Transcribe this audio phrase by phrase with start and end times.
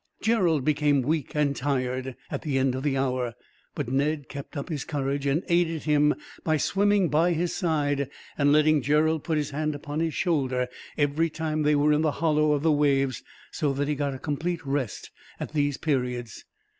[0.23, 3.35] Gerald became weak and tired, at the end of the hour;
[3.75, 8.51] but Ned kept up his courage, and aided him by swimming by his side, and
[8.51, 12.13] letting Gerald put his hand upon his shoulder, every time that they were in the
[12.13, 16.45] hollows of the waves, so that he got a complete rest at these periods.